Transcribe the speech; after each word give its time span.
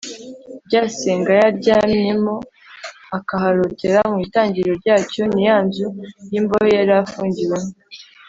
Rya 0.65 0.83
senga 0.99 1.31
yaryamyemo 1.41 2.35
akaharotera, 3.17 3.99
mu 4.11 4.17
itangiriro 4.25 4.75
ryacyo 4.81 5.21
ni 5.33 5.43
ya 5.47 5.57
nzu 5.65 5.85
y’imbohe 6.31 6.69
yari 6.79 6.93
afungiwemo 7.03 7.71